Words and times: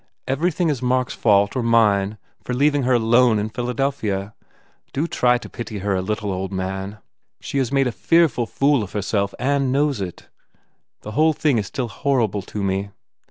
Everything 0.27 0.69
is 0.69 0.81
Mark 0.81 1.09
s 1.11 1.13
fault 1.13 1.55
or 1.55 1.61
mine 1.61 2.17
for 2.43 2.55
leaving 2.55 2.81
her 2.81 2.93
alone 2.93 3.37
in 3.37 3.49
Philadelphia. 3.49 4.33
Do 4.93 5.05
try 5.05 5.37
to 5.37 5.47
pity 5.47 5.77
her 5.77 5.93
a 5.93 6.01
little, 6.01 6.31
old 6.31 6.51
man. 6.51 6.97
She 7.39 7.59
has 7.59 7.71
made 7.71 7.85
a 7.85 7.91
fearful 7.91 8.47
fool 8.47 8.81
of 8.81 8.93
herself 8.93 9.35
and 9.37 9.71
knows 9.71 10.01
it. 10.01 10.27
The 11.01 11.11
whole 11.11 11.33
thing 11.33 11.59
is 11.59 11.67
still 11.67 11.87
horrible 11.89 12.41
to 12.41 12.63
me. 12.63 12.89